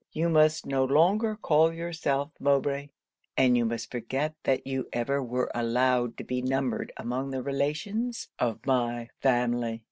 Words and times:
You 0.13 0.29
must 0.29 0.65
no 0.65 0.83
longer 0.83 1.35
call 1.35 1.71
yourself 1.71 2.31
Mowbray; 2.39 2.89
and 3.37 3.55
you 3.55 3.65
must 3.65 3.91
forget 3.91 4.33
that 4.45 4.65
you 4.65 4.89
ever 4.91 5.21
were 5.21 5.51
allowed 5.53 6.17
to 6.17 6.23
be 6.23 6.41
numbered 6.41 6.91
among 6.97 7.29
the 7.29 7.43
relations 7.43 8.29
of 8.39 8.65
my 8.65 9.09
family. 9.19 9.79